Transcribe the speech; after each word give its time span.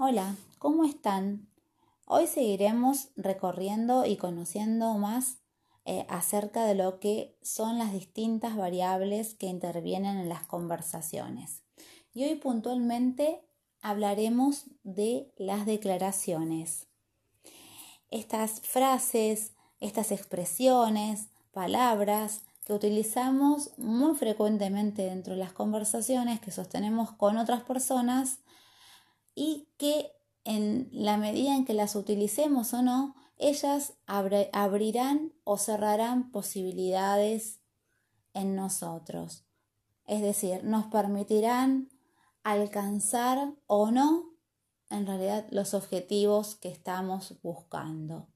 Hola, 0.00 0.36
¿cómo 0.60 0.84
están? 0.84 1.48
Hoy 2.06 2.28
seguiremos 2.28 3.08
recorriendo 3.16 4.06
y 4.06 4.16
conociendo 4.16 4.94
más 4.94 5.38
eh, 5.86 6.06
acerca 6.08 6.64
de 6.66 6.76
lo 6.76 7.00
que 7.00 7.36
son 7.42 7.78
las 7.78 7.92
distintas 7.92 8.56
variables 8.56 9.34
que 9.34 9.46
intervienen 9.46 10.18
en 10.18 10.28
las 10.28 10.46
conversaciones. 10.46 11.64
Y 12.14 12.22
hoy 12.22 12.36
puntualmente 12.36 13.42
hablaremos 13.82 14.66
de 14.84 15.32
las 15.36 15.66
declaraciones. 15.66 16.86
Estas 18.12 18.60
frases, 18.60 19.50
estas 19.80 20.12
expresiones, 20.12 21.26
palabras 21.50 22.42
que 22.64 22.72
utilizamos 22.72 23.76
muy 23.78 24.14
frecuentemente 24.14 25.02
dentro 25.02 25.34
de 25.34 25.40
las 25.40 25.52
conversaciones 25.52 26.38
que 26.38 26.52
sostenemos 26.52 27.10
con 27.10 27.36
otras 27.36 27.64
personas 27.64 28.38
y 29.38 29.68
que 29.76 30.10
en 30.42 30.88
la 30.90 31.16
medida 31.16 31.54
en 31.54 31.64
que 31.64 31.72
las 31.72 31.94
utilicemos 31.94 32.74
o 32.74 32.82
no, 32.82 33.14
ellas 33.36 33.92
abrirán 34.06 35.32
o 35.44 35.58
cerrarán 35.58 36.32
posibilidades 36.32 37.60
en 38.34 38.56
nosotros. 38.56 39.44
Es 40.06 40.22
decir, 40.22 40.64
nos 40.64 40.86
permitirán 40.86 41.88
alcanzar 42.42 43.54
o 43.68 43.92
no 43.92 44.24
en 44.90 45.06
realidad 45.06 45.46
los 45.52 45.72
objetivos 45.72 46.56
que 46.56 46.70
estamos 46.70 47.40
buscando. 47.40 48.26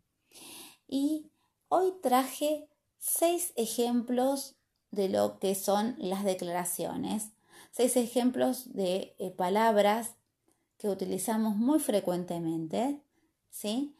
Y 0.87 1.32
hoy 1.66 1.95
traje 2.01 2.69
seis 2.98 3.52
ejemplos 3.57 4.55
de 4.93 5.09
lo 5.09 5.41
que 5.41 5.57
son 5.57 5.96
las 5.98 6.23
declaraciones, 6.23 7.32
seis 7.73 7.96
ejemplos 7.96 8.73
de 8.73 9.16
eh, 9.19 9.32
palabras 9.32 10.15
que 10.82 10.88
utilizamos 10.88 11.54
muy 11.54 11.78
frecuentemente, 11.78 13.00
¿sí? 13.50 13.96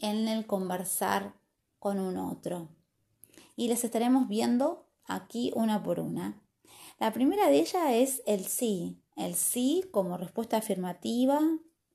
En 0.00 0.26
el 0.26 0.44
conversar 0.44 1.36
con 1.78 2.00
un 2.00 2.16
otro. 2.16 2.68
Y 3.54 3.68
les 3.68 3.84
estaremos 3.84 4.26
viendo 4.26 4.88
aquí 5.04 5.52
una 5.54 5.84
por 5.84 6.00
una. 6.00 6.42
La 6.98 7.12
primera 7.12 7.46
de 7.46 7.60
ellas 7.60 7.84
es 7.90 8.22
el 8.26 8.46
sí. 8.46 9.00
El 9.14 9.36
sí 9.36 9.84
como 9.92 10.16
respuesta 10.16 10.56
afirmativa 10.56 11.40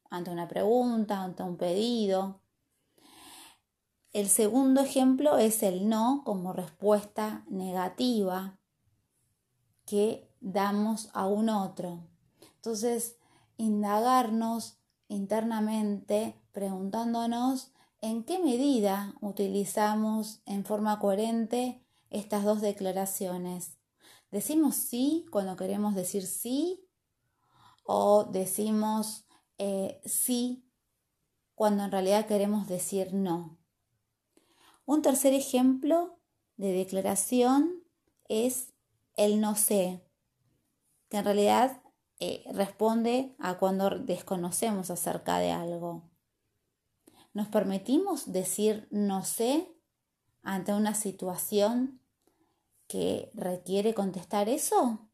ante 0.10 0.32
una 0.32 0.48
pregunta, 0.48 1.22
ante 1.22 1.44
un 1.44 1.58
pedido, 1.58 2.40
el 4.14 4.30
segundo 4.30 4.80
ejemplo 4.80 5.38
es 5.38 5.64
el 5.64 5.90
no 5.90 6.22
como 6.26 6.54
respuesta 6.54 7.44
negativa 7.50 8.58
que 9.86 10.30
damos 10.40 11.10
a 11.14 11.28
un 11.28 11.50
otro. 11.50 12.00
Entonces, 12.56 13.18
indagarnos 13.62 14.80
internamente 15.08 16.42
preguntándonos 16.52 17.72
en 18.02 18.24
qué 18.24 18.40
medida 18.40 19.14
utilizamos 19.22 20.42
en 20.46 20.66
forma 20.66 20.98
coherente 20.98 21.86
estas 22.10 22.44
dos 22.44 22.62
declaraciones. 22.62 23.78
¿Decimos 24.32 24.76
sí 24.76 25.26
cuando 25.32 25.56
queremos 25.56 25.94
decir 25.94 26.26
sí? 26.26 26.88
¿O 27.84 28.24
decimos 28.24 29.26
eh, 29.60 30.02
sí 30.06 30.66
cuando 31.54 31.84
en 31.84 31.92
realidad 31.92 32.26
queremos 32.26 32.68
decir 32.68 33.14
no? 33.14 33.60
Un 34.86 35.04
tercer 35.04 35.34
ejemplo 35.34 36.18
de 36.58 36.72
declaración 36.72 37.84
es 38.28 38.74
el 39.18 39.40
no 39.40 39.56
sé, 39.56 40.04
que 41.10 41.18
en 41.18 41.26
realidad 41.26 41.81
eh, 42.24 42.44
responde 42.54 43.36
a 43.40 43.58
cuando 43.58 43.90
desconocemos 43.90 44.92
acerca 44.92 45.40
de 45.40 45.50
algo. 45.50 46.04
¿Nos 47.34 47.48
permitimos 47.48 48.32
decir 48.32 48.88
no 48.92 49.26
sé 49.26 49.76
ante 50.44 50.72
una 50.72 50.94
situación 50.94 52.00
que 52.88 53.32
requiere 53.34 53.96
contestar 53.96 54.50
eso? 54.50 55.10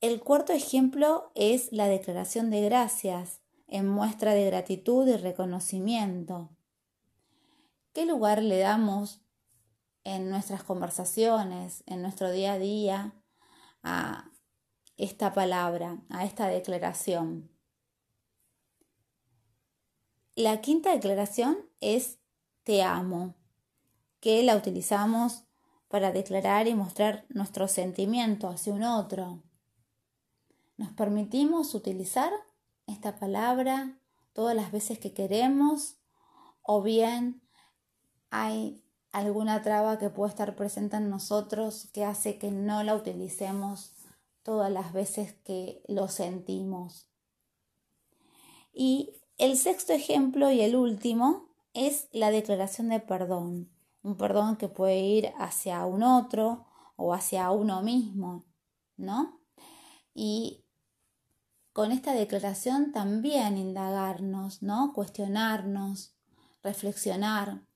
El 0.00 0.20
cuarto 0.20 0.54
ejemplo 0.54 1.30
es 1.34 1.70
la 1.72 1.88
declaración 1.88 2.48
de 2.48 2.62
gracias 2.62 3.42
en 3.66 3.86
muestra 3.86 4.32
de 4.32 4.46
gratitud 4.46 5.06
y 5.08 5.18
reconocimiento. 5.18 6.56
¿Qué 7.92 8.06
lugar 8.06 8.42
le 8.42 8.60
damos 8.60 9.20
en 10.04 10.30
nuestras 10.30 10.64
conversaciones, 10.64 11.84
en 11.84 12.00
nuestro 12.00 12.30
día 12.30 12.54
a 12.54 12.58
día, 12.58 13.12
a 13.82 14.30
esta 14.96 15.32
palabra, 15.32 15.98
a 16.08 16.24
esta 16.24 16.48
declaración? 16.48 17.50
La 20.34 20.60
quinta 20.60 20.92
declaración 20.92 21.58
es 21.80 22.18
te 22.64 22.82
amo, 22.82 23.34
que 24.20 24.42
la 24.42 24.56
utilizamos 24.56 25.44
para 25.88 26.12
declarar 26.12 26.66
y 26.68 26.74
mostrar 26.74 27.24
nuestro 27.28 27.68
sentimiento 27.68 28.48
hacia 28.48 28.72
un 28.72 28.82
otro. 28.82 29.42
Nos 30.76 30.92
permitimos 30.92 31.74
utilizar 31.74 32.32
esta 32.86 33.18
palabra 33.18 33.98
todas 34.32 34.54
las 34.54 34.72
veces 34.72 34.98
que 34.98 35.14
queremos 35.14 35.96
o 36.60 36.82
bien 36.82 37.40
hay 38.30 38.82
alguna 39.12 39.62
traba 39.62 39.98
que 39.98 40.10
puede 40.10 40.30
estar 40.30 40.56
presente 40.56 40.96
en 40.96 41.08
nosotros 41.08 41.88
que 41.94 42.04
hace 42.04 42.36
que 42.38 42.50
no 42.50 42.82
la 42.82 42.94
utilicemos 42.94 43.95
todas 44.46 44.70
las 44.70 44.92
veces 44.92 45.34
que 45.42 45.82
lo 45.88 46.06
sentimos. 46.06 47.08
Y 48.72 49.10
el 49.38 49.56
sexto 49.56 49.92
ejemplo 49.92 50.52
y 50.52 50.60
el 50.60 50.76
último 50.76 51.48
es 51.74 52.08
la 52.12 52.30
declaración 52.30 52.88
de 52.90 53.00
perdón, 53.00 53.72
un 54.04 54.16
perdón 54.16 54.56
que 54.56 54.68
puede 54.68 55.00
ir 55.00 55.32
hacia 55.36 55.84
un 55.84 56.04
otro 56.04 56.64
o 56.94 57.12
hacia 57.12 57.50
uno 57.50 57.82
mismo, 57.82 58.44
¿no? 58.96 59.40
Y 60.14 60.64
con 61.72 61.90
esta 61.90 62.12
declaración 62.12 62.92
también 62.92 63.58
indagarnos, 63.58 64.62
¿no? 64.62 64.92
Cuestionarnos, 64.94 66.14
reflexionar 66.62 67.66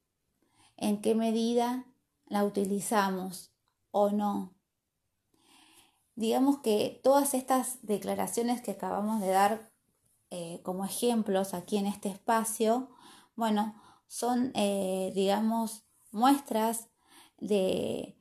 en 0.76 1.02
qué 1.02 1.16
medida 1.16 1.84
la 2.26 2.44
utilizamos 2.44 3.50
o 3.90 4.10
no. 4.10 4.54
Digamos 6.20 6.58
que 6.58 7.00
todas 7.02 7.32
estas 7.32 7.78
declaraciones 7.80 8.60
que 8.60 8.72
acabamos 8.72 9.22
de 9.22 9.28
dar 9.28 9.70
eh, 10.28 10.60
como 10.64 10.84
ejemplos 10.84 11.54
aquí 11.54 11.78
en 11.78 11.86
este 11.86 12.10
espacio, 12.10 12.90
bueno, 13.36 13.74
son, 14.06 14.52
eh, 14.54 15.12
digamos, 15.14 15.84
muestras 16.12 16.90
de 17.38 18.18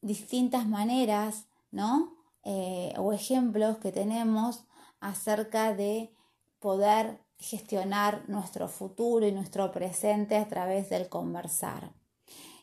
distintas 0.00 0.68
maneras, 0.68 1.48
¿no? 1.72 2.14
Eh, 2.44 2.94
o 2.96 3.12
ejemplos 3.12 3.78
que 3.78 3.90
tenemos 3.90 4.62
acerca 5.00 5.74
de 5.74 6.14
poder 6.60 7.20
gestionar 7.36 8.28
nuestro 8.28 8.68
futuro 8.68 9.26
y 9.26 9.32
nuestro 9.32 9.72
presente 9.72 10.36
a 10.36 10.46
través 10.46 10.88
del 10.88 11.08
conversar. 11.08 11.92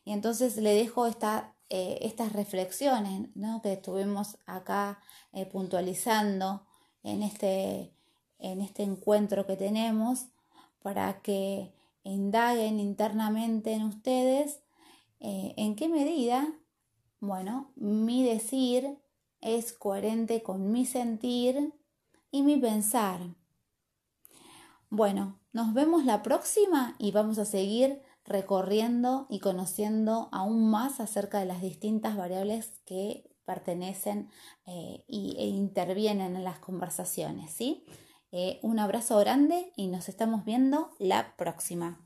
Y 0.06 0.14
entonces 0.14 0.56
le 0.56 0.74
dejo 0.74 1.08
eh, 1.70 2.00
estas 2.02 2.34
reflexiones 2.34 3.30
que 3.64 3.74
estuvimos 3.74 4.38
acá 4.46 5.00
eh, 5.34 5.46
puntualizando 5.46 6.66
en 7.04 7.24
este, 7.24 7.94
en 8.40 8.62
este 8.62 8.84
encuentro 8.84 9.46
que 9.48 9.58
tenemos 9.58 10.28
para 10.82 11.22
que 11.22 11.74
indaguen 12.04 12.80
internamente 12.80 13.74
en 13.74 13.84
ustedes 13.84 14.60
eh, 15.20 15.54
en 15.58 15.76
qué 15.76 15.90
medida, 15.90 16.48
bueno, 17.20 17.72
mi 17.76 18.24
decir 18.24 19.00
es 19.42 19.74
coherente 19.74 20.44
con 20.44 20.72
mi 20.72 20.86
sentir 20.86 21.74
y 22.30 22.44
mi 22.44 22.58
pensar. 22.58 23.22
Bueno, 24.90 25.40
nos 25.52 25.74
vemos 25.74 26.06
la 26.06 26.22
próxima 26.22 26.96
y 27.00 27.12
vamos 27.12 27.40
a 27.40 27.46
seguir 27.46 28.02
recorriendo 28.26 29.28
y 29.30 29.40
conociendo 29.40 30.30
aún 30.32 30.70
más 30.70 31.00
acerca 31.00 31.40
de 31.40 31.46
las 31.46 31.62
distintas 31.62 32.18
variables 32.18 32.82
que 32.86 33.30
pertenecen 33.46 34.30
eh, 34.66 35.04
e 35.08 35.48
intervienen 35.48 36.36
en 36.36 36.44
las 36.44 36.60
conversaciones. 36.60 37.52
¿sí? 37.52 37.86
Eh, 38.32 38.60
un 38.64 38.80
abrazo 38.80 39.18
grande 39.20 39.72
y 39.76 39.88
nos 39.88 40.10
estamos 40.10 40.44
viendo 40.44 40.90
la 41.00 41.36
próxima. 41.38 42.05